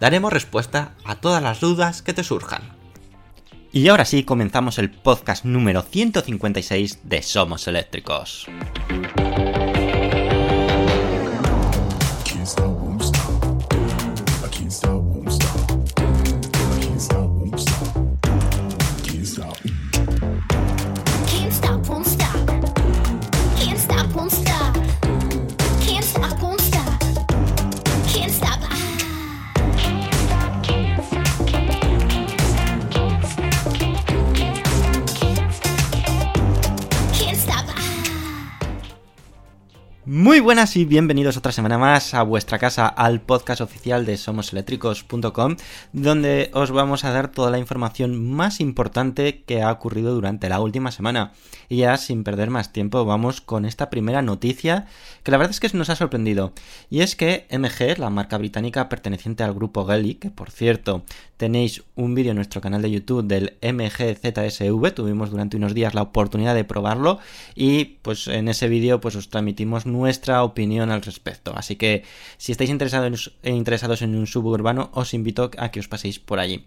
[0.00, 2.62] Daremos respuesta a todas las dudas que te surjan.
[3.72, 8.46] Y ahora sí, comenzamos el podcast número 156 de Somos Eléctricos.
[40.26, 45.54] Muy buenas y bienvenidos otra semana más a vuestra casa, al podcast oficial de somoseléctricos.com,
[45.92, 50.58] donde os vamos a dar toda la información más importante que ha ocurrido durante la
[50.58, 51.30] última semana.
[51.68, 54.86] Y ya sin perder más tiempo, vamos con esta primera noticia
[55.22, 56.52] que la verdad es que nos ha sorprendido.
[56.90, 61.04] Y es que MG, la marca británica perteneciente al grupo Gelly, que por cierto
[61.36, 66.02] tenéis un vídeo en nuestro canal de YouTube del MGZSV, tuvimos durante unos días la
[66.02, 67.20] oportunidad de probarlo
[67.54, 71.52] y pues en ese vídeo pues os transmitimos nuestra opinión al respecto.
[71.56, 72.04] Así que
[72.36, 73.32] si estáis interesados
[74.02, 76.64] en, un suburbano, os invito a que os paséis por allí.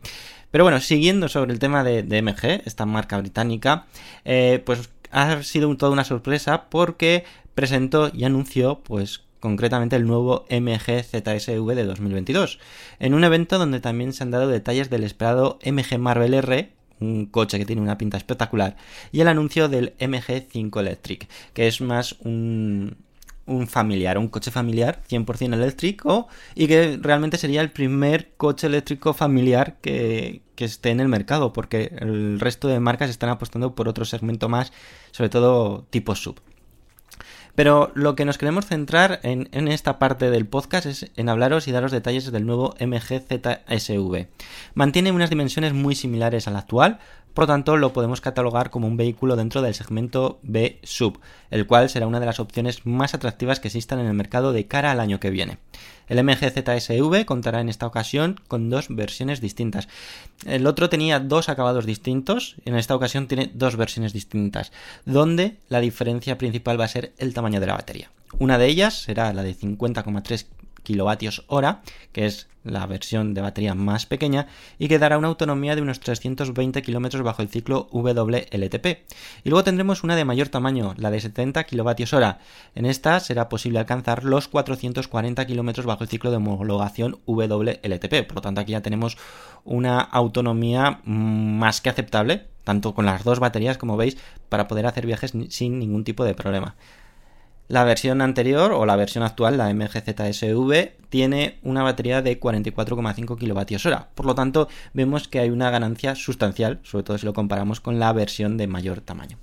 [0.51, 3.85] Pero bueno, siguiendo sobre el tema de, MG, esta marca británica,
[4.25, 7.23] eh, pues ha sido toda una sorpresa porque
[7.55, 12.59] presentó y anunció pues concretamente el nuevo MG ZSV de 2022,
[12.99, 17.25] en un evento donde también se han dado detalles del esperado MG Marvel R, un
[17.25, 18.75] coche que tiene una pinta espectacular,
[19.11, 22.97] y el anuncio del MG5 Electric, que es más un,
[23.49, 29.13] un familiar, un coche familiar 100% eléctrico y que realmente sería el primer coche eléctrico
[29.13, 33.87] familiar que, que, esté en el mercado porque el resto de marcas están apostando por
[33.87, 34.71] otro segmento más,
[35.11, 36.39] sobre todo tipo sub.
[37.59, 41.73] Pero lo que nos queremos centrar en, esta parte del podcast es en hablaros y
[41.73, 44.27] daros detalles del nuevo MG ZSV.
[44.75, 46.99] Mantiene unas dimensiones muy similares al actual,
[47.33, 51.19] por lo tanto lo podemos catalogar como un vehículo dentro del segmento B sub,
[51.51, 54.65] el cual será una de las opciones más atractivas que existan en el mercado de
[54.65, 55.57] cara al año que viene.
[56.09, 59.87] El MG ZSV contará en esta ocasión con dos versiones distintas.
[60.45, 64.71] El otro tenía dos acabados distintos, en esta ocasión tiene dos versiones distintas,
[65.05, 68.11] donde la diferencia principal va a ser el tamaño de la batería.
[68.39, 70.45] Una de ellas será la de 50,3
[70.83, 71.81] kilovatios hora,
[72.11, 74.47] que es la versión de batería más pequeña
[74.77, 78.85] y que dará una autonomía de unos 320 kilómetros bajo el ciclo WLTP.
[79.43, 82.39] Y luego tendremos una de mayor tamaño, la de 70 kilovatios hora.
[82.75, 88.27] En esta será posible alcanzar los 440 kilómetros bajo el ciclo de homologación WLTP.
[88.27, 89.17] Por lo tanto, aquí ya tenemos
[89.63, 94.17] una autonomía más que aceptable, tanto con las dos baterías como veis,
[94.49, 96.75] para poder hacer viajes sin ningún tipo de problema.
[97.69, 104.07] La versión anterior o la versión actual, la MGZSV, tiene una batería de 44,5 kWh.
[104.15, 107.99] Por lo tanto, vemos que hay una ganancia sustancial, sobre todo si lo comparamos con
[107.99, 109.37] la versión de mayor tamaño.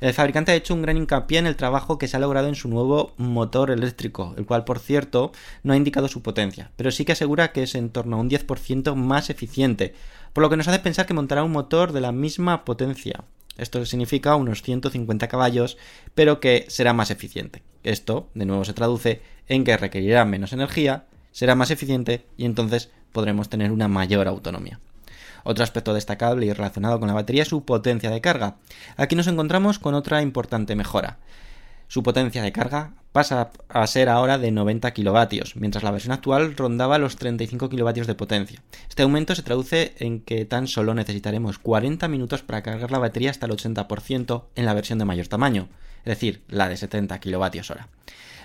[0.00, 2.54] El fabricante ha hecho un gran hincapié en el trabajo que se ha logrado en
[2.54, 5.32] su nuevo motor eléctrico, el cual, por cierto,
[5.64, 8.30] no ha indicado su potencia, pero sí que asegura que es en torno a un
[8.30, 9.92] 10% más eficiente,
[10.32, 13.24] por lo que nos hace pensar que montará un motor de la misma potencia.
[13.56, 15.78] Esto significa unos 150 caballos,
[16.14, 17.62] pero que será más eficiente.
[17.82, 22.90] Esto, de nuevo, se traduce en que requerirá menos energía, será más eficiente y entonces
[23.12, 24.80] podremos tener una mayor autonomía.
[25.44, 28.56] Otro aspecto destacable y relacionado con la batería es su potencia de carga.
[28.96, 31.18] Aquí nos encontramos con otra importante mejora.
[31.88, 36.56] Su potencia de carga pasa a ser ahora de 90 kilovatios, mientras la versión actual
[36.56, 38.62] rondaba los 35 kilovatios de potencia.
[38.88, 43.30] Este aumento se traduce en que tan solo necesitaremos 40 minutos para cargar la batería
[43.30, 45.68] hasta el 80% en la versión de mayor tamaño,
[46.00, 47.88] es decir, la de 70 kilovatios hora.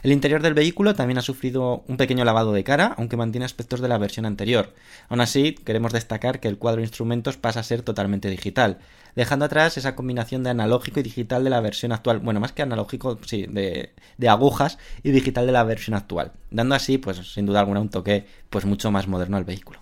[0.03, 3.81] El interior del vehículo también ha sufrido un pequeño lavado de cara, aunque mantiene aspectos
[3.81, 4.73] de la versión anterior.
[5.09, 8.79] Aún así, queremos destacar que el cuadro de instrumentos pasa a ser totalmente digital,
[9.15, 12.17] dejando atrás esa combinación de analógico y digital de la versión actual.
[12.17, 16.73] Bueno, más que analógico, sí, de, de agujas y digital de la versión actual, dando
[16.73, 19.81] así, pues sin duda alguna, un toque pues mucho más moderno al vehículo.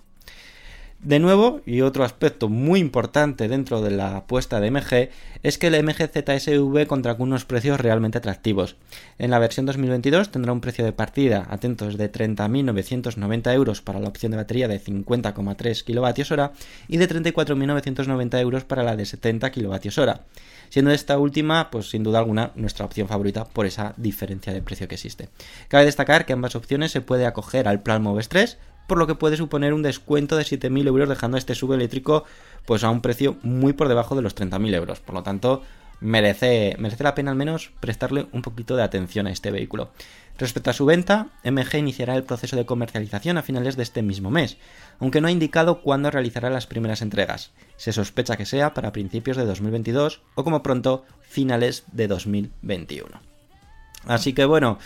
[1.02, 5.08] De nuevo, y otro aspecto muy importante dentro de la apuesta de MG
[5.42, 8.76] es que el MG ZSV contra con unos precios realmente atractivos.
[9.18, 14.08] En la versión 2022 tendrá un precio de partida, atentos, de 30.990 euros para la
[14.08, 16.54] opción de batería de 50,3 kWh
[16.88, 20.10] y de 34.990 euros para la de 70 kWh.
[20.68, 24.86] Siendo esta última, pues sin duda alguna, nuestra opción favorita por esa diferencia de precio
[24.86, 25.30] que existe.
[25.68, 28.58] Cabe destacar que ambas opciones se puede acoger al plan Moves 3
[28.90, 32.24] por lo que puede suponer un descuento de 7.000 euros dejando este sub eléctrico
[32.66, 34.98] pues a un precio muy por debajo de los 30.000 euros.
[34.98, 35.62] Por lo tanto,
[36.00, 39.92] merece, merece la pena al menos prestarle un poquito de atención a este vehículo.
[40.38, 44.28] Respecto a su venta, MG iniciará el proceso de comercialización a finales de este mismo
[44.32, 44.56] mes,
[44.98, 47.52] aunque no ha indicado cuándo realizará las primeras entregas.
[47.76, 53.20] Se sospecha que sea para principios de 2022 o como pronto finales de 2021.
[54.06, 54.80] Así que bueno,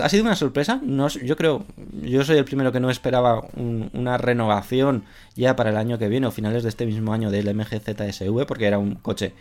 [0.00, 0.80] ha sido una sorpresa.
[0.82, 1.64] No, yo creo,
[2.02, 5.04] yo soy el primero que no esperaba una renovación
[5.36, 8.46] ya para el año que viene o finales de este mismo año del MG ZSV,
[8.46, 9.32] porque era un coche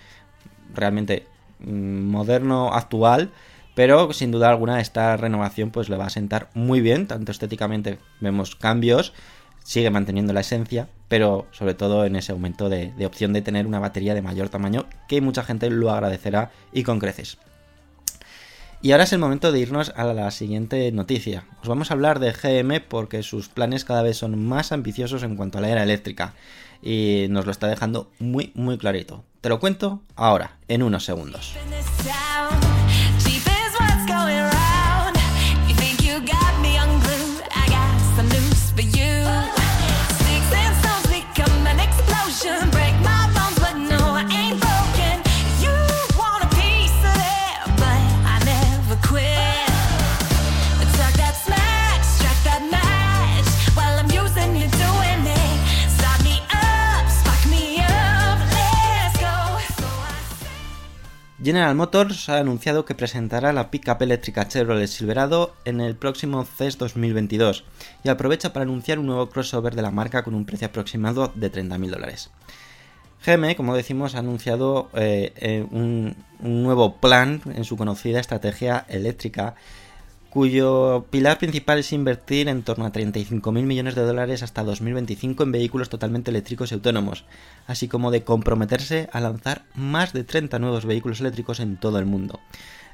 [0.73, 1.25] realmente
[1.59, 3.31] mm, moderno, actual.
[3.73, 7.97] Pero sin duda alguna esta renovación pues le va a sentar muy bien, tanto estéticamente
[8.19, 9.13] vemos cambios,
[9.63, 13.79] sigue manteniendo la esencia, pero sobre todo en ese aumento de opción de tener una
[13.79, 17.37] batería de mayor tamaño que mucha gente lo agradecerá y con creces.
[18.81, 21.43] Y ahora es el momento de irnos a la siguiente noticia.
[21.61, 25.35] Os vamos a hablar de GM porque sus planes cada vez son más ambiciosos en
[25.35, 26.33] cuanto a la era eléctrica
[26.81, 29.25] y nos lo está dejando muy muy clarito.
[29.41, 31.55] Te lo cuento ahora, en unos segundos.
[61.49, 66.77] General Motors ha anunciado que presentará la pickup eléctrica Chevrolet Silverado en el próximo CES
[66.77, 67.63] 2022
[68.03, 71.51] y aprovecha para anunciar un nuevo crossover de la marca con un precio aproximado de
[71.51, 72.29] 30.000 dólares.
[73.25, 79.55] GM, como decimos, ha anunciado eh, eh, un, nuevo plan en su conocida estrategia eléctrica
[80.29, 85.51] cuyo pilar principal es invertir en torno a 35.000 millones de dólares hasta 2025 en
[85.51, 87.25] vehículos totalmente eléctricos y autónomos,
[87.67, 92.05] así como de comprometerse a lanzar más de 30 nuevos vehículos eléctricos en todo el
[92.05, 92.39] mundo,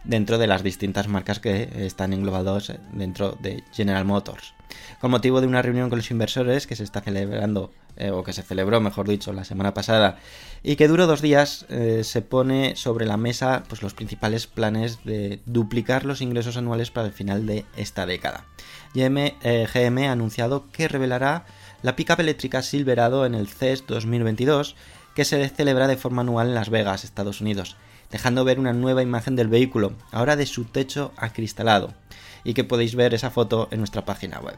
[0.06, 4.54] dentro de las distintas marcas que están englobados dentro de General Motors.
[5.02, 8.34] Con motivo de una reunión con los inversores que se está celebrando eh, o que
[8.34, 10.18] se celebró, mejor dicho, la semana pasada,
[10.64, 15.00] y que duró dos días, eh, se pone sobre la mesa pues, los principales planes
[15.04, 18.46] de duplicar los ingresos anuales para el final de esta década.
[18.94, 21.46] GM, eh, GM ha anunciado que revelará
[21.82, 24.76] la pickup eléctrica Silverado en el CES 2022,
[25.14, 27.78] que se celebra de forma anual en Las Vegas, Estados Unidos,
[28.12, 31.94] dejando ver una nueva imagen del vehículo, ahora de su techo acristalado,
[32.44, 34.58] y que podéis ver esa foto en nuestra página web.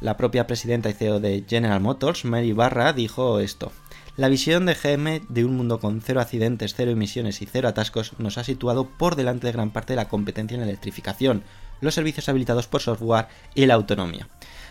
[0.00, 3.70] La propia presidenta y CEO de General Motors, Mary Barra, dijo esto.
[4.16, 8.14] La visión de GM de un mundo con cero accidentes, cero emisiones y cero atascos
[8.18, 11.42] nos ha situado por delante de gran parte de la competencia en electrificación,
[11.82, 14.26] los servicios habilitados por software y la autonomía.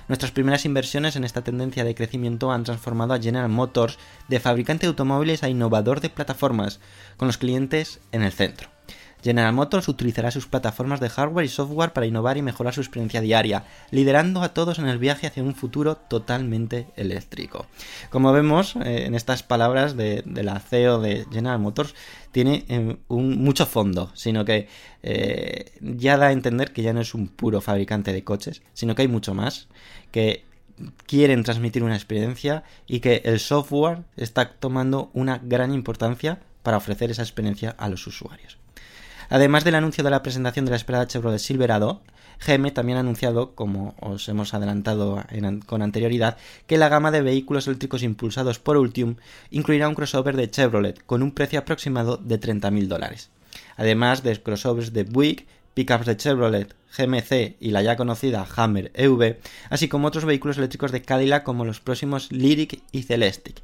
[0.07, 4.87] Nuestras primeras inversiones en esta tendencia de crecimiento han transformado a General Motors de fabricante
[4.87, 6.79] de automóviles a innovador de plataformas,
[7.17, 8.78] con los clientes en el centro.
[9.23, 13.21] General Motors utilizará sus plataformas de hardware y software para innovar y mejorar su experiencia
[13.21, 17.65] diaria, liderando a todos en el viaje hacia un futuro totalmente eléctrico.
[18.09, 21.95] Como vemos eh, en estas palabras de, la CEO de General Motors,
[22.31, 24.67] tiene un, mucho fondo, sino que
[25.03, 28.95] eh, ya da a entender que ya no es un puro fabricante de coches, sino
[28.95, 29.67] que hay mucho más,
[30.11, 30.45] que
[31.05, 37.11] quieren transmitir una experiencia y que el software está tomando una gran importancia para ofrecer
[37.11, 38.58] esa experiencia a los usuarios.
[39.29, 42.01] Además del anuncio de la presentación de la esperada Chevrolet Silverado,
[42.45, 45.23] GM también ha anunciado, como os hemos adelantado
[45.67, 49.17] con anterioridad, que la gama de vehículos eléctricos impulsados por Ultium
[49.51, 53.29] incluirá un crossover de Chevrolet con un precio aproximado de 30.000 dólares.
[53.77, 59.37] Además de crossovers de Buick, pickups de Chevrolet, GMC y la ya conocida Hammer EV,
[59.69, 63.61] así como otros vehículos eléctricos de Cadillac como los próximos Lyric y Celestiq.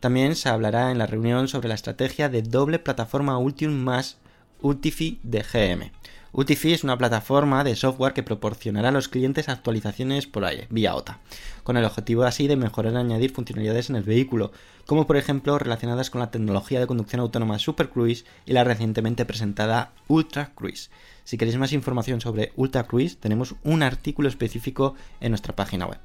[0.00, 4.16] También se hablará en la reunión sobre la estrategia de doble plataforma Ultium más
[4.60, 5.92] Ultifi de GM.
[6.32, 10.94] Ultifi es una plataforma de software que proporcionará a los clientes actualizaciones por aire, vía
[10.94, 11.20] OTA,
[11.62, 14.52] con el objetivo así de mejorar y añadir funcionalidades en el vehículo,
[14.84, 19.24] como por ejemplo relacionadas con la tecnología de conducción autónoma Super Cruise y la recientemente
[19.24, 20.90] presentada Ultra Cruise.
[21.24, 25.98] Si queréis más información sobre Ultra Cruise, tenemos un artículo específico en nuestra página web.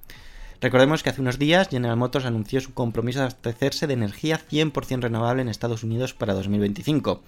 [0.61, 5.01] Recordemos que hace unos días General Motors anunció su compromiso de abastecerse de energía 100%
[5.01, 7.23] renovable en Estados Unidos para 2025.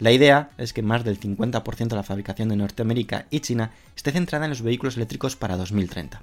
[0.00, 4.12] La idea es que más del 50% de la fabricación de Norteamérica y China esté
[4.12, 6.22] centrada en los vehículos eléctricos para 2030.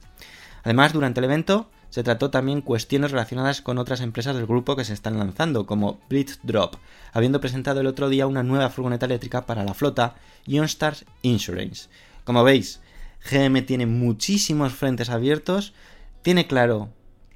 [0.63, 4.84] Además, durante el evento se trató también cuestiones relacionadas con otras empresas del grupo que
[4.84, 6.00] se están lanzando, como
[6.41, 6.75] Drop,
[7.13, 10.15] habiendo presentado el otro día una nueva furgoneta eléctrica para la flota,
[10.48, 10.57] y
[11.22, 11.88] Insurance.
[12.24, 12.81] Como veis,
[13.29, 15.74] GM tiene muchísimos frentes abiertos,
[16.24, 16.89] tiene claro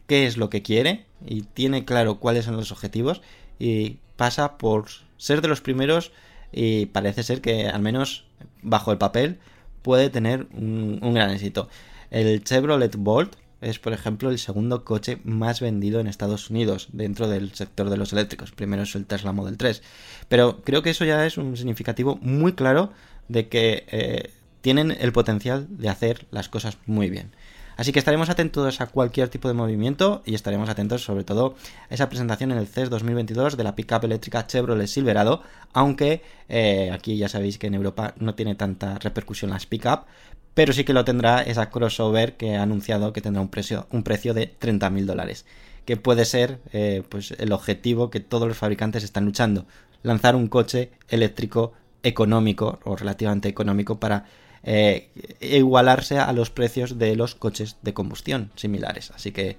[0.07, 3.21] qué es lo que quiere y tiene claro cuáles son los objetivos
[3.59, 6.11] y pasa por ser de los primeros
[6.51, 8.25] y parece ser que al menos
[8.61, 9.39] bajo el papel
[9.81, 11.69] puede tener un, gran éxito.
[12.09, 17.27] El Chevrolet Bolt es, por ejemplo, el segundo coche más vendido en Estados Unidos dentro
[17.27, 18.51] del sector de los eléctricos.
[18.51, 19.81] Primero es el Tesla Model 3.
[20.27, 22.91] Pero creo que eso ya es un significativo muy claro
[23.27, 24.31] de que eh,
[24.61, 27.31] tienen el potencial de hacer las cosas muy bien.
[27.77, 31.55] Así que estaremos atentos a cualquier tipo de movimiento y estaremos atentos sobre todo
[31.89, 35.41] a esa presentación en el CES 2022 de la pickup eléctrica Chevrolet Silverado,
[35.73, 40.05] aunque eh, aquí ya sabéis que en Europa no tiene tanta repercusión las pickup,
[40.53, 44.03] pero sí que lo tendrá esa crossover que ha anunciado que tendrá un precio, un
[44.03, 45.45] precio de 30.000 dólares,
[45.85, 49.65] que puede ser eh, pues el objetivo que todos los fabricantes están luchando,
[50.03, 51.73] lanzar un coche eléctrico
[52.03, 54.25] económico o relativamente económico para
[54.63, 59.11] eh, igualarse a los precios de los coches de combustión similares.
[59.11, 59.57] Así que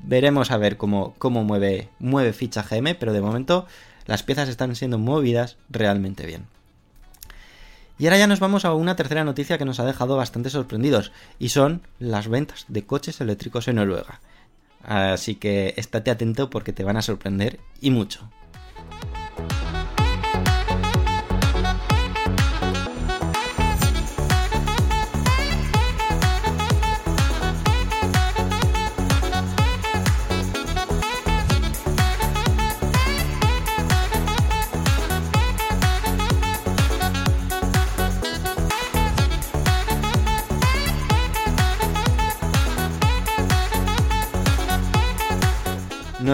[0.00, 3.66] veremos a ver cómo, cómo mueve, mueve ficha GM, pero de momento
[4.06, 6.46] las piezas están siendo movidas realmente bien.
[7.98, 11.12] Y ahora ya nos vamos a una tercera noticia que nos ha dejado bastante sorprendidos,
[11.38, 14.20] y son las ventas de coches eléctricos en Noruega.
[14.84, 18.30] Así que estate atento porque te van a sorprender y mucho.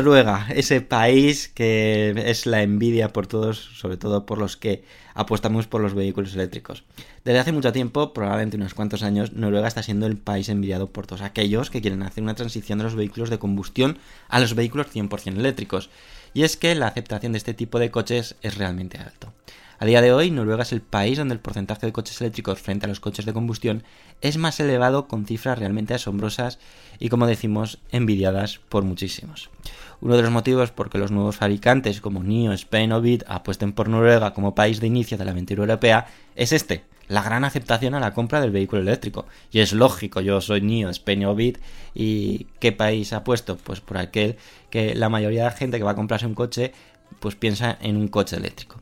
[0.05, 4.85] Noruega, ese país que es la envidia por todos, sobre todo por los que
[5.15, 6.85] apostamos por los vehículos eléctricos.
[7.25, 11.07] Desde hace mucho tiempo, probablemente unos cuantos años, Noruega está siendo el país envidiado por
[11.07, 13.97] todos aquellos que quieren hacer una transición de los vehículos de combustión
[14.29, 15.89] a los vehículos 100% eléctricos.
[16.35, 19.33] Y es que la aceptación de este tipo de coches es realmente alto.
[19.79, 22.87] A día de hoy, Noruega es el país donde el porcentaje de coches eléctricos frente
[22.87, 23.83] a los coches de combustión
[24.21, 26.59] es más elevado con cifras realmente asombrosas
[26.99, 29.51] y, como decimos, envidiadas por muchísimos.
[30.01, 33.73] Uno de los motivos por que los nuevos fabricantes como NIO, Spain o BID apuesten
[33.73, 37.95] por Noruega como país de inicio de la aventura europea es este, la gran aceptación
[37.95, 39.27] a la compra del vehículo eléctrico.
[39.51, 41.59] Y es lógico, yo soy NIO, Spain o BID
[41.95, 43.57] y ¿qué país ha puesto?
[43.57, 44.37] Pues por aquel
[44.71, 46.73] que la mayoría de la gente que va a comprarse un coche
[47.21, 48.81] pues piensa en un coche eléctrico.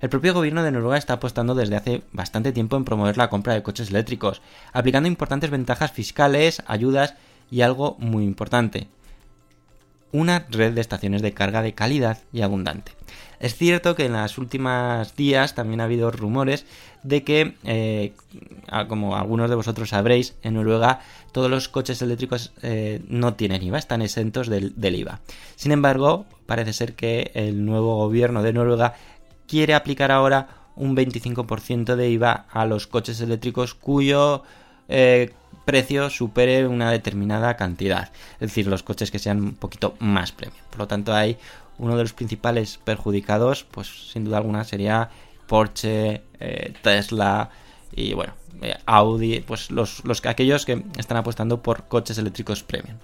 [0.00, 3.54] El propio gobierno de Noruega está apostando desde hace bastante tiempo en promover la compra
[3.54, 7.14] de coches eléctricos, aplicando importantes ventajas fiscales, ayudas
[7.50, 8.86] y algo muy importante,
[10.12, 12.92] una red de estaciones de carga de calidad y abundante.
[13.40, 16.66] Es cierto que en las últimas días también ha habido rumores
[17.04, 18.12] de que, eh,
[18.88, 21.00] como algunos de vosotros sabréis, en Noruega
[21.30, 25.20] todos los coches eléctricos eh, no tienen IVA, están exentos del IVA.
[25.54, 28.94] Sin embargo, parece ser que el nuevo gobierno de Noruega
[29.46, 34.42] quiere aplicar ahora un 25% de IVA a los coches eléctricos cuyo
[34.88, 35.32] eh,
[35.64, 38.10] precio supere una determinada cantidad.
[38.34, 40.58] Es decir, los coches que sean un poquito más premium.
[40.70, 41.36] Por lo tanto, hay
[41.78, 45.10] uno de los principales perjudicados, pues sin duda alguna sería
[45.46, 47.50] Porsche, eh, Tesla
[47.92, 52.96] y bueno, eh, Audi, pues los, los, aquellos que están apostando por coches eléctricos premium.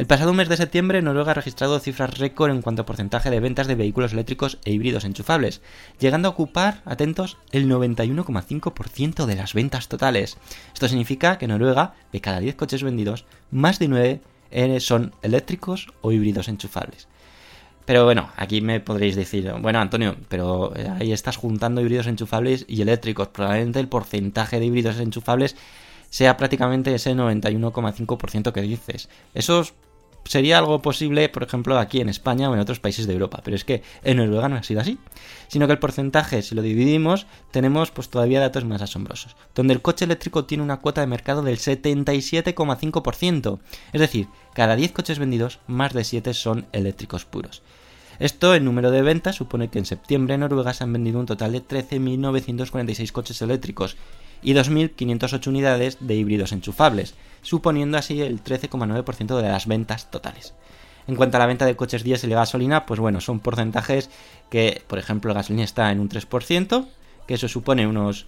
[0.00, 3.38] El pasado mes de septiembre Noruega ha registrado cifras récord en cuanto a porcentaje de
[3.38, 5.60] ventas de vehículos eléctricos e híbridos enchufables,
[5.98, 10.38] llegando a ocupar, atentos, el 91,5% de las ventas totales.
[10.72, 14.20] Esto significa que Noruega, de cada 10 coches vendidos, más de 9
[14.52, 17.06] eh, son eléctricos o híbridos enchufables.
[17.84, 22.64] Pero bueno, aquí me podréis decir, bueno Antonio, pero eh, ahí estás juntando híbridos enchufables
[22.68, 23.28] y eléctricos.
[23.28, 25.56] Probablemente el porcentaje de híbridos enchufables
[26.08, 29.10] sea prácticamente ese 91,5% que dices.
[29.34, 29.62] Eso
[30.24, 33.56] sería algo posible, por ejemplo, aquí en España o en otros países de Europa, pero
[33.56, 34.98] es que en Noruega no ha sido así,
[35.48, 39.82] sino que el porcentaje, si lo dividimos, tenemos pues todavía datos más asombrosos, donde el
[39.82, 43.58] coche eléctrico tiene una cuota de mercado del 77,5%,
[43.92, 47.62] es decir, cada 10 coches vendidos, más de 7 son eléctricos puros.
[48.18, 51.26] Esto en número de ventas supone que en septiembre en Noruega se han vendido un
[51.26, 53.96] total de 13.946 coches eléctricos
[54.42, 60.54] y 2.508 unidades de híbridos enchufables, suponiendo así el 13,9% de las ventas totales.
[61.06, 64.10] En cuanto a la venta de coches diésel y gasolina, pues bueno, son porcentajes
[64.50, 66.86] que, por ejemplo, la gasolina está en un 3%,
[67.26, 68.26] que eso supone unos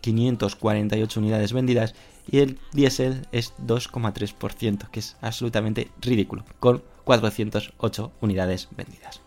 [0.00, 1.94] 548 eh, unidades vendidas,
[2.30, 9.20] y el diésel es 2,3%, que es absolutamente ridículo, con 408 unidades vendidas.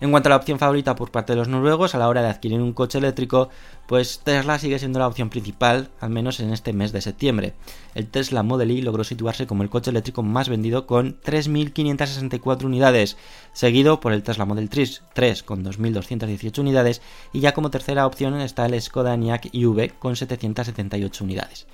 [0.00, 2.28] En cuanto a la opción favorita por parte de los noruegos a la hora de
[2.28, 3.50] adquirir un coche eléctrico,
[3.86, 7.52] pues Tesla sigue siendo la opción principal, al menos en este mes de septiembre.
[7.94, 13.18] El Tesla Model Y logró situarse como el coche eléctrico más vendido con 3.564 unidades,
[13.52, 17.02] seguido por el Tesla Model 3, 3 con 2.218 unidades
[17.34, 21.66] y ya como tercera opción está el Skoda Enyaq EV con 778 unidades.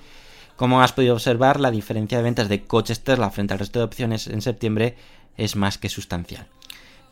[0.57, 3.85] Como has podido observar, la diferencia de ventas de coches Tesla frente al resto de
[3.85, 4.97] opciones en septiembre
[5.37, 6.47] es más que sustancial.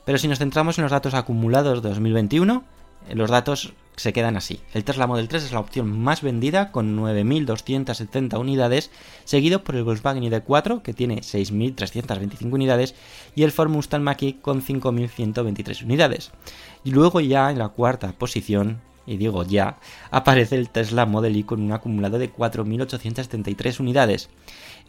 [0.05, 2.63] Pero si nos centramos en los datos acumulados de 2021,
[3.09, 4.59] eh, los datos se quedan así.
[4.73, 8.91] El Tesla Model 3 es la opción más vendida con 9.270 unidades,
[9.23, 12.95] seguido por el Volkswagen ID4 que tiene 6.325 unidades
[13.35, 16.31] y el Ford Mustang Mach-E con 5.123 unidades.
[16.83, 19.77] Y luego ya en la cuarta posición, y digo ya,
[20.11, 24.29] aparece el Tesla Model Y con un acumulado de 4.873 unidades.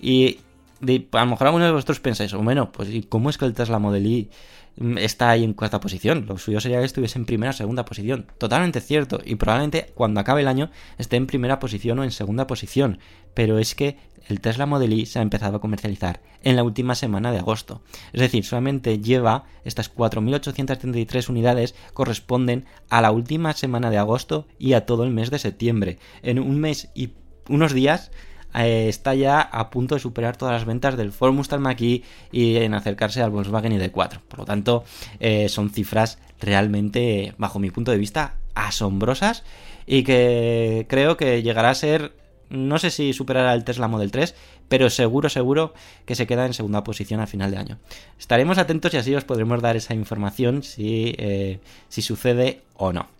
[0.00, 0.40] Y
[0.80, 4.06] a lo mejor algunos de vosotros pensáis, bueno, pues ¿cómo es que el Tesla Model
[4.06, 4.30] Y
[4.76, 6.26] mm, está ahí en cuarta posición?
[6.26, 8.26] Lo suyo sería que estuviese en primera o segunda posición.
[8.38, 9.20] Totalmente cierto.
[9.24, 12.98] Y probablemente cuando acabe el año esté en primera posición o en segunda posición.
[13.34, 13.96] Pero es que
[14.28, 17.82] el Tesla Model Y se ha empezado a comercializar en la última semana de agosto.
[18.12, 24.74] Es decir, solamente lleva estas 4.833 unidades corresponden a la última semana de agosto y
[24.74, 25.98] a todo el mes de septiembre.
[26.22, 27.10] En un mes y
[27.48, 28.10] unos días
[28.56, 32.56] eh, está ya a punto de superar todas las ventas del Ford Mustang Mach-E y
[32.56, 34.20] en acercarse al Volkswagen ID4.
[34.20, 34.84] Por lo tanto,
[35.20, 39.44] eh, son cifras realmente, bajo mi punto de vista, asombrosas
[39.86, 42.12] y que creo que llegará a ser,
[42.50, 44.34] no sé si superará el Tesla Model 3,
[44.68, 47.78] pero seguro, seguro que se queda en segunda posición a final de año.
[48.18, 53.15] Estaremos atentos y así os podremos dar esa información si, eh, si sucede o no.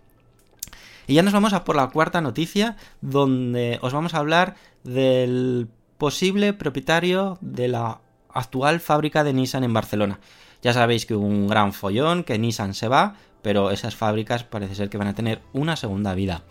[1.07, 5.69] Y ya nos vamos a por la cuarta noticia, donde os vamos a hablar del
[5.97, 10.19] posible propietario de la actual fábrica de Nissan en Barcelona.
[10.61, 14.75] Ya sabéis que hubo un gran follón, que Nissan se va, pero esas fábricas parece
[14.75, 16.43] ser que van a tener una segunda vida.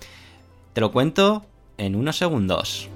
[0.73, 1.45] Te lo cuento
[1.77, 2.89] en unos segundos.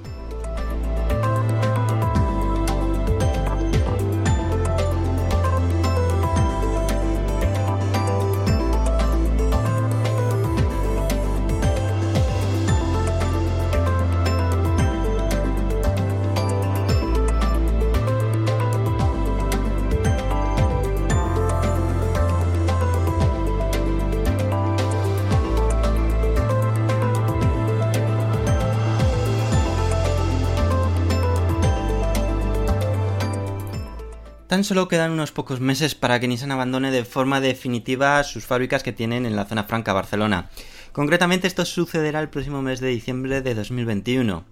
[34.50, 38.82] Tan solo quedan unos pocos meses para que Nissan abandone de forma definitiva sus fábricas
[38.82, 40.50] que tienen en la zona franca Barcelona.
[40.90, 44.44] Concretamente esto sucederá el próximo mes de diciembre de 2021.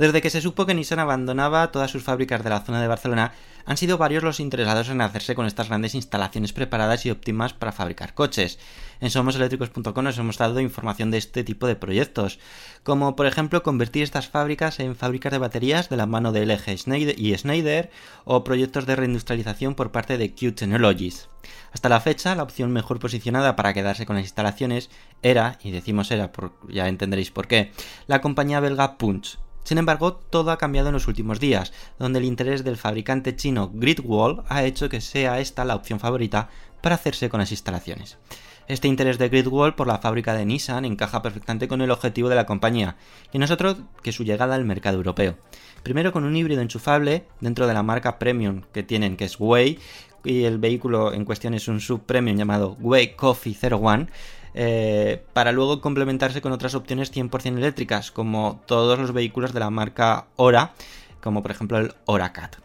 [0.00, 3.34] Desde que se supo que Nissan abandonaba todas sus fábricas de la zona de Barcelona,
[3.66, 7.70] han sido varios los interesados en hacerse con estas grandes instalaciones preparadas y óptimas para
[7.70, 8.58] fabricar coches.
[9.02, 12.38] En somoseléctricos.com nos hemos dado información de este tipo de proyectos,
[12.82, 17.18] como por ejemplo convertir estas fábricas en fábricas de baterías de la mano de LG
[17.18, 17.90] y Schneider
[18.24, 21.28] o proyectos de reindustrialización por parte de Q Technologies.
[21.72, 24.88] Hasta la fecha, la opción mejor posicionada para quedarse con las instalaciones
[25.20, 26.32] era, y decimos era,
[26.70, 27.70] ya entenderéis por qué,
[28.06, 29.38] la compañía belga Punch,
[29.70, 33.70] sin embargo, todo ha cambiado en los últimos días, donde el interés del fabricante chino
[33.72, 36.48] Gridwall ha hecho que sea esta la opción favorita
[36.80, 38.18] para hacerse con las instalaciones.
[38.66, 42.28] Este interés de Great Wall por la fábrica de Nissan encaja perfectamente con el objetivo
[42.28, 42.96] de la compañía,
[43.32, 45.36] y no es otro que su llegada al mercado europeo.
[45.84, 49.78] Primero con un híbrido enchufable dentro de la marca premium que tienen, que es Way,
[50.24, 54.08] y el vehículo en cuestión es un sub-premium llamado Way Coffee 01,
[54.54, 59.70] eh, para luego complementarse con otras opciones 100% eléctricas, como todos los vehículos de la
[59.70, 60.72] marca Ora,
[61.20, 62.56] como por ejemplo el Oracat.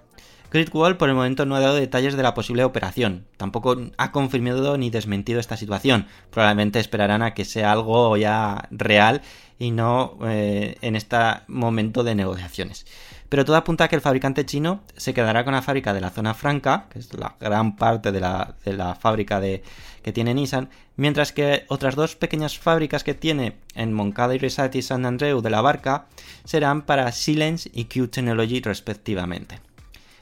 [0.52, 4.12] Great Wall por el momento no ha dado detalles de la posible operación, tampoco ha
[4.13, 9.21] confirmado ni desmentido esta situación, probablemente esperarán a que sea algo ya real
[9.60, 11.17] y no eh, en este
[11.48, 12.86] momento de negociaciones.
[13.36, 16.10] Pero todo apunta a que el fabricante chino se quedará con la fábrica de la
[16.10, 19.62] zona franca, que es la gran parte de la, fábrica de,
[20.04, 24.74] que tiene Nissan, mientras que otras dos pequeñas fábricas que tiene en Moncada y Resat
[24.76, 26.06] y San Andreu de la Barca
[26.45, 29.60] serán para Silence y Q Technology respectivamente.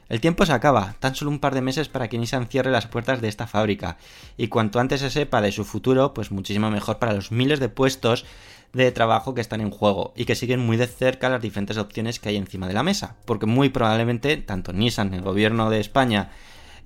[0.10, 2.88] El tiempo se acaba, tan solo un par de meses para que Nissan cierre las
[2.88, 3.98] puertas de esta fábrica,
[4.38, 7.70] y cuanto antes se sepa de su futuro, pues muchísimo mejor para los miles de
[7.70, 8.26] puestos
[8.74, 12.20] de trabajo que están en juego y que siguen muy de cerca las diferentes opciones
[12.20, 16.32] que hay encima de la mesa, porque muy probablemente tanto Nissan, el gobierno de España,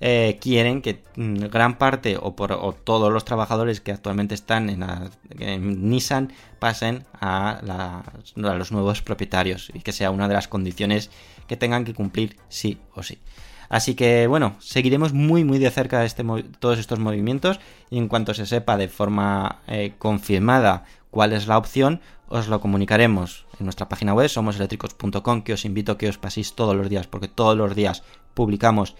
[0.00, 5.90] eh, quieren que mm, gran parte o, por, todos los trabajadores que actualmente están en,
[5.90, 8.02] Nissan pasen a,
[8.36, 11.10] los nuevos propietarios y que sea una de las condiciones
[11.48, 13.18] que tengan que cumplir sí o sí.
[13.70, 16.24] Así que bueno, seguiremos muy muy de cerca este,
[16.58, 17.58] todos estos movimientos
[17.90, 22.60] y en cuanto se sepa de forma eh, confirmada cuál es la opción, os lo
[22.60, 26.88] comunicaremos en nuestra página web somoseléctricos.com que os invito a que os paséis todos los
[26.88, 28.02] días porque todos los días
[28.34, 28.96] publicamos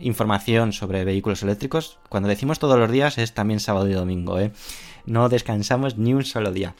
[0.00, 1.98] información sobre vehículos eléctricos.
[2.08, 4.52] Cuando decimos todos los días es también sábado y domingo, ¿eh?
[5.06, 6.74] No descansamos ni un solo día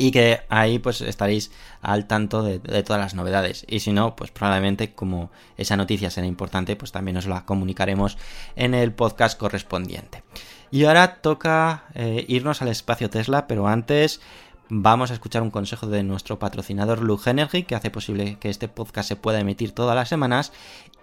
[0.00, 4.30] y que ahí pues estaréis al tanto de, todas las novedades y si no pues
[4.30, 8.16] probablemente como esa noticia será importante pues también os la comunicaremos
[8.56, 10.22] en el podcast correspondiente
[10.70, 14.20] y ahora toca eh, irnos al espacio Tesla pero antes
[14.68, 18.68] vamos a escuchar un consejo de nuestro patrocinador Lug Energy que hace posible que este
[18.68, 20.52] podcast se pueda emitir todas las semanas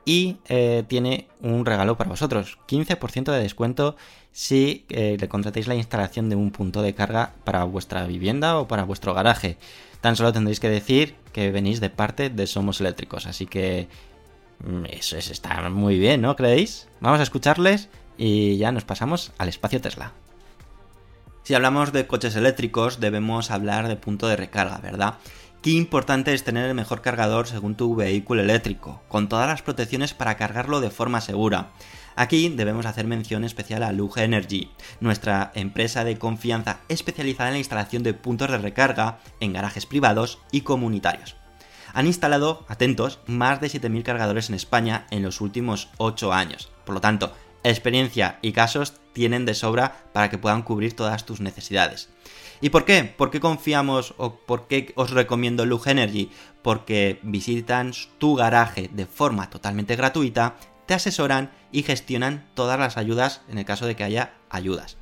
[0.07, 3.97] y eh, tiene un regalo para vosotros, 15% de descuento
[4.31, 8.69] si eh, le contratéis la instalación de un punto de carga para vuestra vivienda o
[8.69, 9.57] para vuestro garaje.
[9.99, 13.89] Tan solo tendréis que decir que venís de parte de Somos Eléctricos, así que
[14.65, 16.87] mm, eso está muy bien, ¿no creéis?
[17.01, 20.13] Vamos a escucharles y ya nos pasamos al espacio Tesla.
[21.43, 25.15] Si hablamos de coches eléctricos debemos hablar de punto de recarga, ¿verdad?
[25.61, 30.13] Qué importante es tener el mejor cargador según tu vehículo eléctrico, con todas las protecciones
[30.13, 31.71] para cargarlo de forma segura.
[32.15, 37.59] Aquí debemos hacer mención especial a Luge Energy, nuestra empresa de confianza especializada en la
[37.59, 41.35] instalación de puntos de recarga en garajes privados y comunitarios.
[41.93, 46.69] Han instalado, atentos, más de 7.000 cargadores en España en los últimos 8 años.
[46.85, 51.41] Por lo tanto, experiencia y casos tienen de sobra para que puedan cubrir todas tus
[51.41, 52.09] necesidades.
[52.61, 53.03] ¿Y por qué?
[53.03, 56.31] ¿Por qué confiamos o por qué os recomiendo Lug Energy?
[56.61, 60.55] Porque visitan tu garaje de forma totalmente gratuita,
[60.87, 64.97] te asesoran y gestionan todas las ayudas en el caso de que haya ayudas.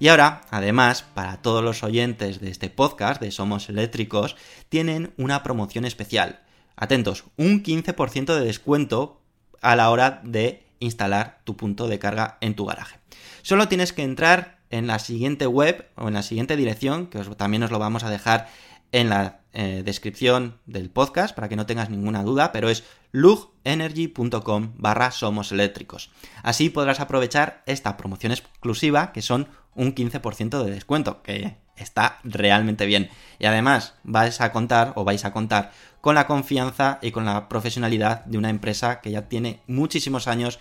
[0.00, 4.34] Y ahora, además, para todos los oyentes de este podcast de Somos Eléctricos,
[4.70, 6.40] tienen una promoción especial.
[6.74, 9.20] Atentos, un 15% de descuento
[9.60, 12.98] a la hora de instalar tu punto de carga en tu garaje.
[13.42, 17.62] Solo tienes que entrar en la siguiente web o en la siguiente dirección, que también
[17.62, 18.48] os lo vamos a dejar
[18.92, 24.74] en la eh, descripción del podcast para que no tengas ninguna duda, pero es lugenergy.com
[24.76, 26.10] barra somos eléctricos.
[26.42, 32.86] Así podrás aprovechar esta promoción exclusiva que son un 15% de descuento, que está realmente
[32.86, 33.10] bien.
[33.38, 37.48] Y además vais a contar o vais a contar con la confianza y con la
[37.48, 40.58] profesionalidad de una empresa que ya tiene muchísimos años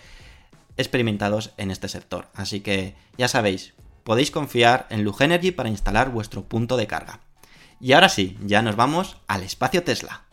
[0.78, 2.28] experimentados en este sector.
[2.34, 7.20] Así que ya sabéis, podéis confiar en Lugenergy para instalar vuestro punto de carga.
[7.80, 10.29] Y ahora sí, ya nos vamos al espacio Tesla.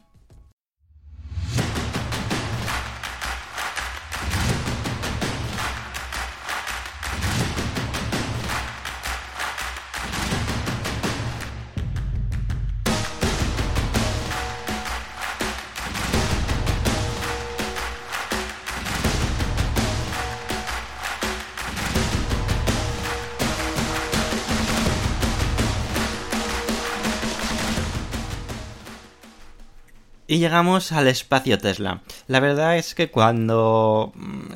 [30.37, 32.03] Y llegamos al espacio Tesla.
[32.27, 34.53] La verdad es que cuando mm,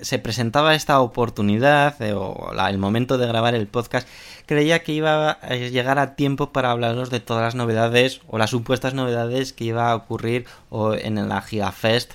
[0.00, 4.06] se presentaba esta oportunidad eh, o el momento de grabar el podcast,
[4.46, 8.50] creía que iba a llegar a tiempo para hablaros de todas las novedades o las
[8.50, 12.12] supuestas novedades que iba a ocurrir en la GigaFest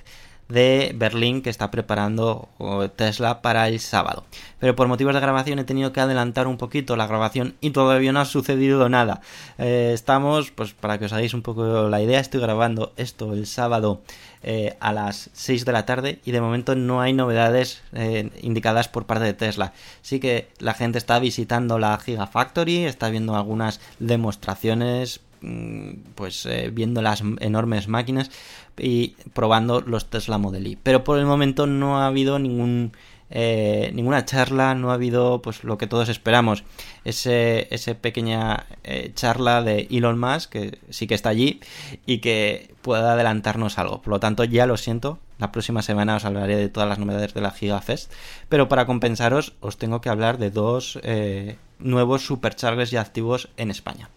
[0.49, 2.49] de Berlín que está preparando
[2.95, 4.25] Tesla para el sábado.
[4.59, 8.11] Pero por motivos de grabación he tenido que adelantar un poquito la grabación y todavía
[8.11, 9.21] no ha sucedido nada.
[9.57, 13.45] Eh, estamos, pues para que os hagáis un poco la idea, estoy grabando esto el
[13.45, 14.01] sábado
[14.41, 18.87] eh, a las 6 de la tarde y de momento no hay novedades eh, indicadas
[18.87, 19.73] por parte de Tesla.
[20.01, 27.01] Sí que la gente está visitando la Gigafactory, está viendo algunas demostraciones mm, pues viendo
[27.01, 28.31] las enormes máquinas
[28.77, 30.75] y probando los Tesla Model Y.
[30.77, 32.91] Pero por el momento no ha habido ningún
[33.31, 36.63] eh, ninguna charla, no ha habido pues lo que todos esperamos,
[37.05, 37.67] ese,
[38.01, 41.59] pequeña eh, charla de Elon Musk que sí que está allí
[42.07, 44.01] y que pueda adelantarnos algo.
[44.01, 47.33] Por lo tanto, ya lo siento, la próxima semana os hablaré de todas las novedades
[47.35, 48.11] de la GigaFest,
[48.49, 53.69] pero para compensaros os tengo que hablar de dos eh, nuevos superchargers ya activos en
[53.69, 54.09] España.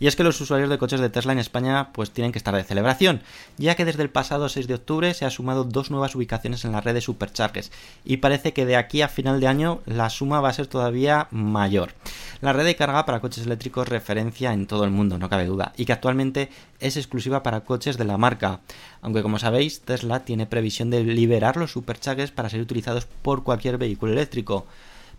[0.00, 2.54] Y es que los usuarios de coches de Tesla en España pues tienen que estar
[2.54, 3.22] de celebración,
[3.56, 6.72] ya que desde el pasado 6 de octubre se ha sumado dos nuevas ubicaciones en
[6.72, 7.72] la red de superchargers
[8.04, 11.28] y parece que de aquí a final de año la suma va a ser todavía
[11.30, 11.92] mayor.
[12.40, 15.72] La red de carga para coches eléctricos referencia en todo el mundo, no cabe duda,
[15.76, 18.60] y que actualmente es exclusiva para coches de la marca.
[19.02, 23.78] Aunque como sabéis, Tesla tiene previsión de liberar los superchargers para ser utilizados por cualquier
[23.78, 24.66] vehículo eléctrico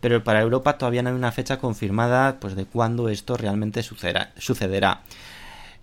[0.02, 5.04] pero para Europa todavía no hay una fecha confirmada pues, de cuándo esto realmente sucederá.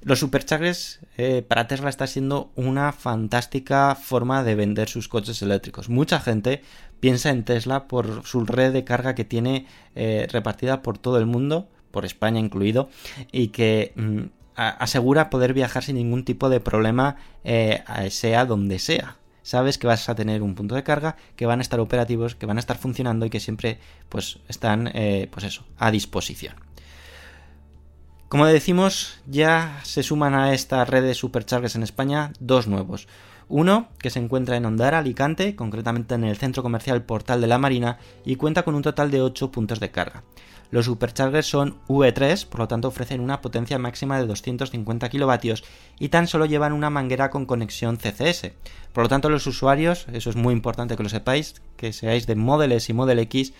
[0.02, 5.88] Los superchargers eh, para Tesla está siendo una fantástica forma de vender sus coches eléctricos.
[5.88, 6.62] Mucha gente
[7.00, 11.26] piensa en Tesla por su red de carga que tiene eh, repartida por todo el
[11.26, 12.88] mundo, por España incluido,
[13.32, 14.20] y que mm,
[14.54, 19.16] asegura poder viajar sin ningún tipo de problema, eh, sea donde sea
[19.46, 22.46] sabes que vas a tener un punto de carga, que van a estar operativos, que
[22.46, 23.78] van a estar funcionando y que siempre
[24.08, 26.56] pues están eh, pues eso, a disposición.
[28.28, 33.06] Como decimos, ya se suman a esta red de superchargers en España dos nuevos.
[33.48, 37.58] Uno que se encuentra en Ondara, Alicante, concretamente en el centro comercial Portal de la
[37.58, 40.24] Marina, y cuenta con un total de 8 puntos de carga.
[40.70, 45.64] Los superchargers son V3, por lo tanto ofrecen una potencia máxima de 250 kilovatios
[45.98, 48.52] y tan solo llevan una manguera con conexión CCS.
[48.92, 52.34] Por lo tanto, los usuarios, eso es muy importante que lo sepáis, que seáis de
[52.34, 53.52] Model S y Model X,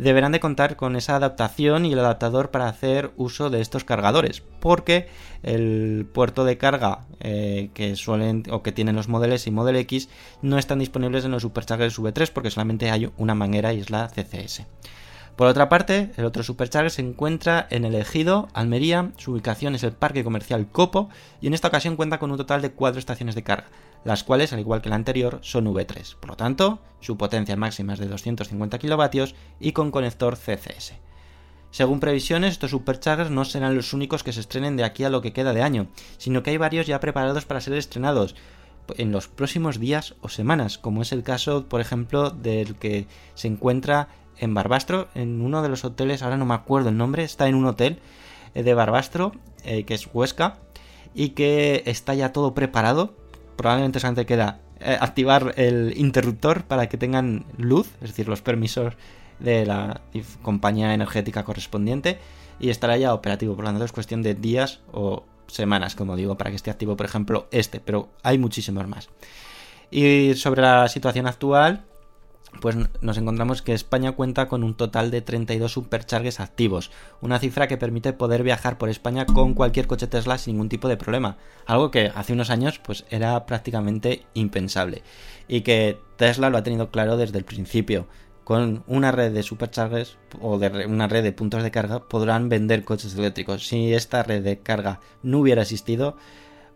[0.00, 4.42] deberán de contar con esa adaptación y el adaptador para hacer uso de estos cargadores,
[4.58, 5.08] porque
[5.42, 10.08] el puerto de carga eh, que suelen o que tienen los modelos y Model X
[10.40, 14.08] no están disponibles en los superchargers V3 porque solamente hay una manguera y es la
[14.08, 14.62] CCS.
[15.36, 19.82] Por otra parte, el otro supercharger se encuentra en el Ejido, Almería, su ubicación es
[19.82, 21.08] el Parque Comercial Copo
[21.40, 23.68] y en esta ocasión cuenta con un total de cuatro estaciones de carga,
[24.04, 26.16] las cuales, al igual que la anterior, son V3.
[26.16, 30.94] Por lo tanto, su potencia máxima es de 250 kilovatios y con conector CCS.
[31.70, 35.22] Según previsiones, estos superchargers no serán los únicos que se estrenen de aquí a lo
[35.22, 35.86] que queda de año,
[36.18, 38.34] sino que hay varios ya preparados para ser estrenados
[38.96, 43.46] en los próximos días o semanas, como es el caso, por ejemplo, del que se
[43.46, 44.08] encuentra
[44.40, 47.54] en Barbastro, en uno de los hoteles, ahora no me acuerdo el nombre, está en
[47.54, 47.98] un hotel
[48.54, 49.32] eh, de Barbastro,
[49.64, 50.58] eh, que es Huesca,
[51.14, 53.14] y que está ya todo preparado.
[53.56, 58.94] Probablemente solamente queda eh, activar el interruptor para que tengan luz, es decir, los permisos
[59.38, 60.00] de la
[60.42, 62.18] compañía energética correspondiente,
[62.58, 63.54] y estará ya operativo.
[63.54, 66.96] Por lo tanto, es cuestión de días o semanas, como digo, para que esté activo,
[66.96, 69.08] por ejemplo, este, pero hay muchísimos más.
[69.90, 71.84] Y sobre la situación actual,
[72.60, 77.68] pues nos encontramos que España cuenta con un total de 32 superchargers activos, una cifra
[77.68, 81.36] que permite poder viajar por España con cualquier coche Tesla sin ningún tipo de problema,
[81.66, 85.02] algo que hace unos años pues era prácticamente impensable
[85.48, 88.06] y que Tesla lo ha tenido claro desde el principio.
[88.44, 92.84] Con una red de superchargers o de una red de puntos de carga podrán vender
[92.84, 93.68] coches eléctricos.
[93.68, 96.16] Si esta red de carga no hubiera existido,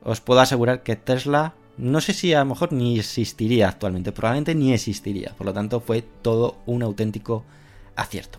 [0.00, 4.54] os puedo asegurar que Tesla no sé si a lo mejor ni existiría actualmente, probablemente
[4.54, 5.34] ni existiría.
[5.36, 7.44] Por lo tanto, fue todo un auténtico
[7.96, 8.38] acierto.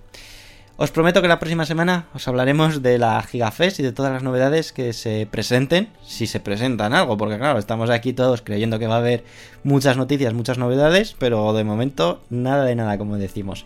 [0.78, 4.24] Os prometo que la próxima semana os hablaremos de la Gigafest y de todas las
[4.24, 8.88] novedades que se presenten, si se presentan algo, porque claro, estamos aquí todos creyendo que
[8.88, 9.24] va a haber
[9.64, 13.66] muchas noticias, muchas novedades, pero de momento nada de nada, como decimos.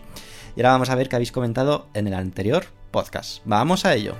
[0.54, 3.42] Y ahora vamos a ver qué habéis comentado en el anterior podcast.
[3.44, 4.14] Vamos a ello.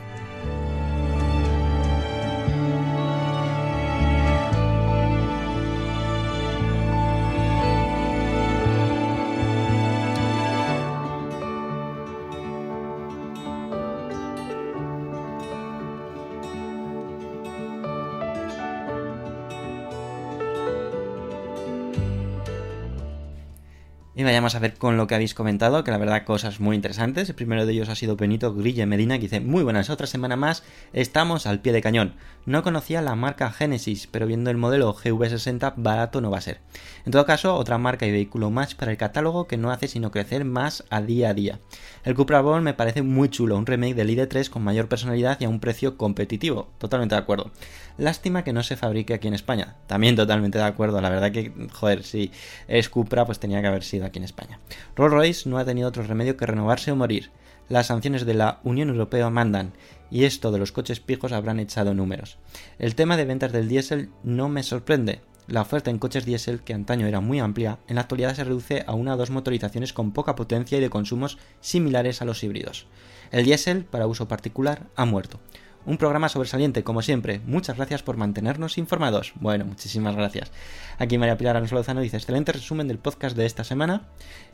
[24.20, 27.30] Y vayamos a ver con lo que habéis comentado, que la verdad cosas muy interesantes.
[27.30, 30.37] El primero de ellos ha sido Benito Grille Medina, que dice, muy buenas, otra semana
[30.37, 32.16] más, estamos al pie de cañón.
[32.44, 36.61] No conocía la marca Genesis, pero viendo el modelo GV60 barato no va a ser.
[37.06, 40.11] En todo caso, otra marca y vehículo más para el catálogo que no hace sino
[40.11, 41.59] crecer más a día a día.
[42.04, 45.46] El Cupra Born me parece muy chulo, un remake del ID3 con mayor personalidad y
[45.46, 46.68] a un precio competitivo.
[46.76, 47.52] Totalmente de acuerdo.
[48.00, 49.76] Lástima que no se fabrique aquí en España.
[49.86, 51.02] También totalmente de acuerdo.
[51.02, 52.32] La verdad que, joder, si
[52.66, 54.58] es Cupra, pues tenía que haber sido aquí en España.
[54.96, 57.30] Rolls Royce no ha tenido otro remedio que renovarse o morir.
[57.68, 59.74] Las sanciones de la Unión Europea mandan,
[60.10, 62.38] y esto de los coches pijos habrán echado números.
[62.78, 65.20] El tema de ventas del diésel no me sorprende.
[65.46, 68.82] La oferta en coches diésel, que antaño era muy amplia, en la actualidad se reduce
[68.86, 72.86] a una o dos motorizaciones con poca potencia y de consumos similares a los híbridos.
[73.30, 75.38] El diésel, para uso particular, ha muerto.
[75.86, 77.40] Un programa sobresaliente, como siempre.
[77.46, 79.32] Muchas gracias por mantenernos informados.
[79.36, 80.52] Bueno, muchísimas gracias.
[80.98, 84.08] Aquí María Pilar Alonso Lozano dice, excelente resumen del podcast de esta semana.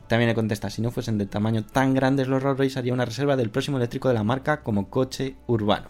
[0.07, 3.03] También le contesta, si no fuesen de tamaño tan grandes los Rolls Royce haría una
[3.03, 5.89] reserva del próximo eléctrico de la marca como coche urbano.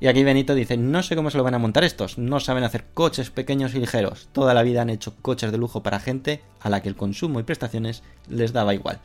[0.00, 2.64] Y aquí Benito dice, no sé cómo se lo van a montar estos, no saben
[2.64, 4.28] hacer coches pequeños y ligeros.
[4.32, 7.40] Toda la vida han hecho coches de lujo para gente a la que el consumo
[7.40, 9.00] y prestaciones les daba igual.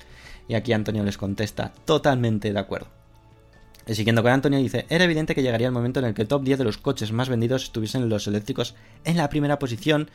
[0.48, 3.01] Y aquí Antonio les contesta, totalmente de acuerdo.
[3.88, 6.28] Y siguiendo con Antonio dice, era evidente que llegaría el momento en el que el
[6.28, 10.10] top 10 de los coches más vendidos estuviesen los eléctricos en la primera posición,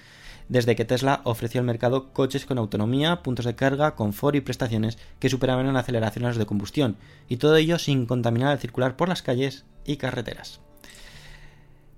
[0.48, 4.98] desde que Tesla ofreció al mercado coches con autonomía, puntos de carga, confort y prestaciones
[5.18, 6.96] que superaban en aceleración a los de combustión,
[7.28, 10.60] y todo ello sin contaminar al circular por las calles y carreteras.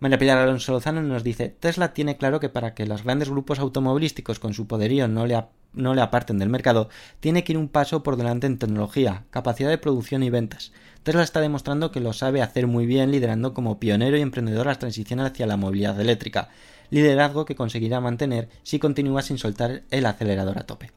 [0.00, 3.58] María Pilar Alonso Lozano nos dice, Tesla tiene claro que para que los grandes grupos
[3.58, 7.68] automovilísticos con su poderío no le, no le aparten del mercado, tiene que ir un
[7.68, 10.72] paso por delante en tecnología, capacidad de producción y ventas.
[11.02, 14.78] Tesla está demostrando que lo sabe hacer muy bien, liderando como pionero y emprendedor la
[14.78, 16.48] transición hacia la movilidad eléctrica,
[16.90, 20.92] liderazgo que conseguirá mantener si continúa sin soltar el acelerador a tope.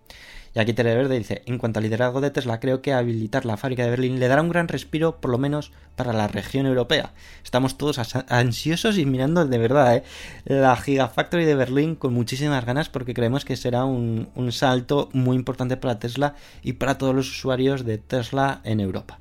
[0.54, 3.84] Y aquí Televerde dice, en cuanto al liderazgo de Tesla, creo que habilitar la fábrica
[3.84, 7.14] de Berlín le dará un gran respiro, por lo menos para la región europea.
[7.42, 10.04] Estamos todos ansiosos y mirando de verdad ¿eh?
[10.44, 15.78] la Gigafactory de Berlín con muchísimas ganas porque creemos que será un salto muy importante
[15.78, 19.20] para Tesla y para todos los usuarios de Tesla en Europa.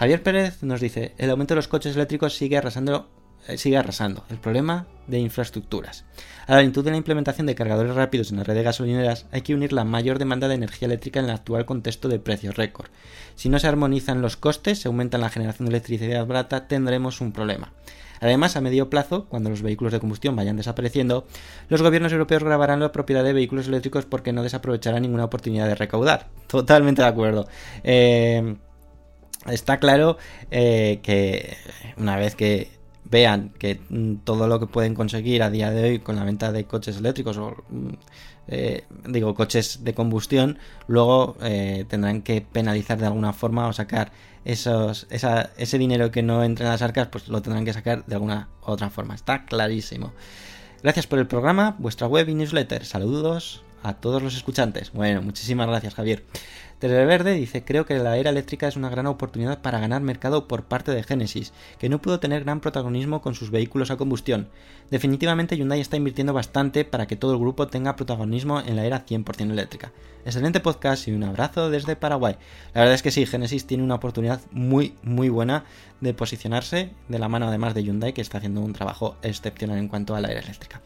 [0.00, 3.10] Javier Pérez nos dice, el aumento de los coches eléctricos sigue arrasando,
[3.46, 4.24] eh, sigue arrasando.
[4.30, 6.06] El problema de infraestructuras.
[6.46, 9.42] A la lentitud de la implementación de cargadores rápidos en la red de gasolineras hay
[9.42, 12.88] que unir la mayor demanda de energía eléctrica en el actual contexto de precios récord.
[13.34, 17.32] Si no se armonizan los costes, se aumenta la generación de electricidad barata, tendremos un
[17.32, 17.74] problema.
[18.22, 21.26] Además, a medio plazo, cuando los vehículos de combustión vayan desapareciendo,
[21.68, 25.74] los gobiernos europeos grabarán la propiedad de vehículos eléctricos porque no desaprovecharán ninguna oportunidad de
[25.74, 26.28] recaudar.
[26.46, 27.46] Totalmente de acuerdo.
[27.84, 28.56] Eh,
[29.46, 30.18] está claro
[30.50, 31.56] eh, que
[31.96, 35.98] una vez que vean que mm, todo lo que pueden conseguir a día de hoy
[35.98, 37.88] con la venta de coches eléctricos o mm,
[38.48, 44.12] eh, digo coches de combustión luego eh, tendrán que penalizar de alguna forma o sacar
[44.44, 48.14] esos ese dinero que no entra en las arcas pues lo tendrán que sacar de
[48.14, 49.14] alguna otra forma.
[49.14, 50.12] Está clarísimo.
[50.82, 52.86] Gracias por el programa vuestra web y newsletter.
[52.86, 54.92] Saludos a todos los escuchantes.
[54.92, 56.24] Bueno muchísimas gracias Javier
[56.88, 60.64] Verde dice, creo que la era eléctrica es una gran oportunidad para ganar mercado por
[60.64, 64.48] parte de Genesis, que no pudo tener gran protagonismo con sus vehículos a combustión.
[64.90, 69.04] Definitivamente Hyundai está invirtiendo bastante para que todo el grupo tenga protagonismo en la era
[69.04, 69.92] 100% eléctrica.
[70.24, 72.36] Excelente podcast y un abrazo desde Paraguay.
[72.74, 75.64] La verdad es que sí, Genesis tiene una oportunidad muy muy buena
[76.00, 79.88] de posicionarse de la mano además de Hyundai que está haciendo un trabajo excepcional en
[79.88, 80.80] cuanto a la era eléctrica.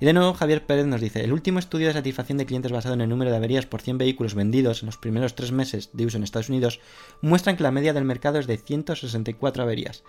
[0.00, 2.94] Y de nuevo Javier Pérez nos dice, el último estudio de satisfacción de clientes basado
[2.94, 6.06] en el número de averías por 100 vehículos vendidos en los primeros tres meses de
[6.06, 6.78] uso en Estados Unidos
[7.20, 10.04] muestran que la media del mercado es de 164 averías.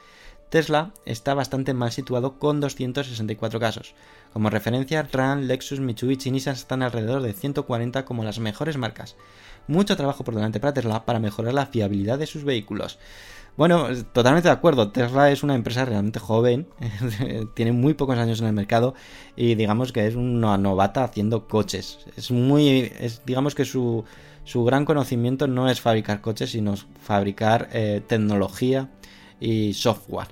[0.50, 3.96] Tesla está bastante mal situado con 264 casos.
[4.32, 9.16] Como referencia, RAM, Lexus, Mitsubishi y Nissan están alrededor de 140 como las mejores marcas.
[9.68, 13.00] Mucho trabajo por delante para Tesla para mejorar la fiabilidad de sus vehículos.
[13.60, 14.90] Bueno, totalmente de acuerdo.
[14.90, 16.70] Tesla es una empresa realmente joven,
[17.56, 18.96] tiene muy pocos años en el mercado
[19.36, 22.00] y digamos que es una novata haciendo coches.
[22.16, 22.90] Es muy,
[23.26, 24.06] digamos que su,
[24.46, 28.92] su gran conocimiento no es fabricar coches, sino fabricar eh, tecnología
[29.42, 30.30] y software.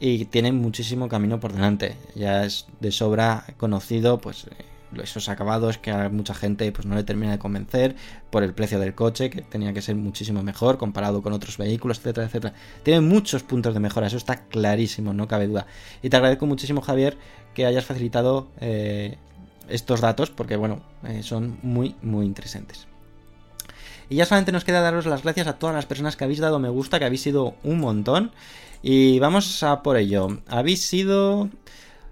[0.00, 1.96] Y tiene muchísimo camino por delante.
[2.16, 4.48] Ya es de sobra conocido, pues
[5.02, 7.96] esos acabados que a mucha gente pues no le termina de convencer
[8.30, 11.98] por el precio del coche, que tenía que ser muchísimo mejor comparado con otros vehículos,
[11.98, 12.54] etcétera, etcétera.
[12.82, 15.66] Tiene muchos puntos de mejora, eso está clarísimo, no cabe duda.
[16.02, 17.16] Y te agradezco muchísimo, Javier,
[17.54, 19.16] que hayas facilitado eh,
[19.68, 22.86] estos datos, porque bueno, eh, son muy, muy interesantes.
[24.08, 26.58] Y ya solamente nos queda daros las gracias a todas las personas que habéis dado
[26.58, 28.30] me gusta, que habéis sido un montón.
[28.82, 30.40] Y vamos a por ello.
[30.46, 31.50] Habéis sido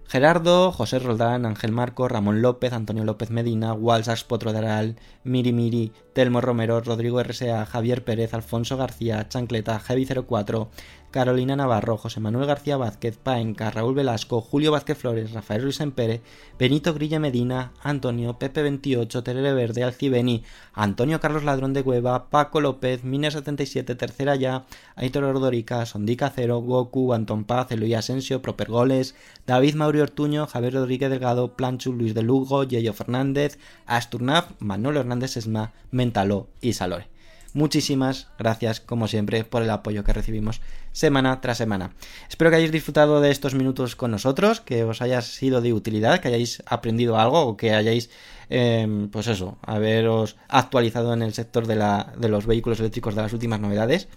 [0.07, 6.41] Gerardo, José Roldán, Ángel Marco, Ramón López, Antonio López Medina, Walsas Potrodaral, Miri Miri, Telmo
[6.41, 10.69] Romero, Rodrigo RSA, Javier Pérez, Alfonso García, Chancleta, Heavy04,
[11.15, 16.23] Carolina Navarro, José Manuel García Vázquez, Paenca, Raúl Velasco, Julio Vázquez Flores, Rafael Ruiz Empere,
[16.59, 20.43] Benito Grilla Medina, Antonio, Pepe28, Terere Verde, Alcibeni,
[20.73, 24.65] Antonio Carlos Ladrón de Cueva, Paco López, Miner77, Tercera Ya,
[24.97, 29.15] Aitor Ordorica, Sondica Cero, Goku, Antón Paz, Eloy Asensio, Propergoles,
[29.47, 35.37] David Mauri Ortuño, Javier Rodríguez Delgado, Planchu, Luis de Lugo, Yeyo Fernández, Asturnaf, Manuel Hernández
[35.37, 35.75] Esma,
[36.61, 37.15] Y Salore.
[37.55, 41.93] Muchísimas gracias, como siempre, por el apoyo que recibimos semana tras semana.
[42.29, 46.19] Espero que hayáis disfrutado de estos minutos con nosotros, que os haya sido de utilidad,
[46.19, 48.11] que hayáis aprendido algo o que hayáis,
[48.51, 53.23] eh, pues eso, haberos actualizado en el sector de, la, de los vehículos eléctricos de
[53.23, 54.09] las últimas novedades.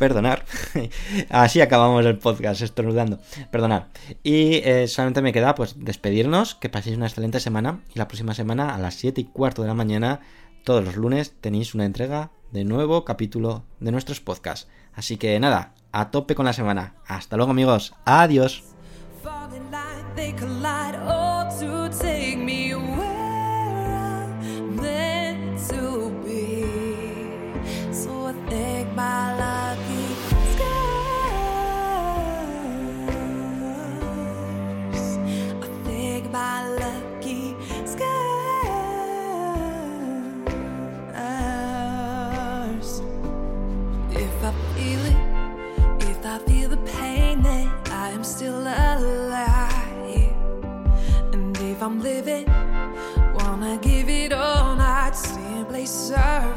[0.00, 0.46] Perdonar.
[1.28, 3.18] Así acabamos el podcast, estornudando.
[3.50, 3.88] Perdonar.
[4.22, 7.80] Y eh, solamente me queda pues despedirnos, que paséis una excelente semana.
[7.94, 10.20] Y la próxima semana a las 7 y cuarto de la mañana
[10.64, 14.68] todos los lunes tenéis una entrega de nuevo capítulo de nuestros podcasts.
[14.94, 16.94] Así que nada, a tope con la semana.
[17.06, 17.92] Hasta luego amigos.
[18.06, 18.64] Adiós.
[51.90, 52.46] I'm living.
[53.34, 56.49] Wanna give it all, not simply serve.